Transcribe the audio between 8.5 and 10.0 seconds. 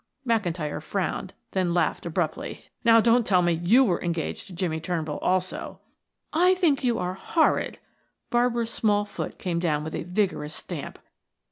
small foot came down with